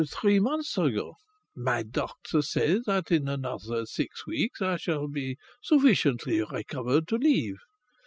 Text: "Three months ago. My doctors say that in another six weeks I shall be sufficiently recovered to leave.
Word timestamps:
"Three 0.09 0.39
months 0.39 0.79
ago. 0.79 1.13
My 1.55 1.83
doctors 1.83 2.49
say 2.49 2.79
that 2.87 3.11
in 3.11 3.27
another 3.27 3.85
six 3.85 4.25
weeks 4.25 4.59
I 4.59 4.77
shall 4.77 5.07
be 5.07 5.37
sufficiently 5.61 6.41
recovered 6.41 7.07
to 7.09 7.17
leave. 7.17 7.57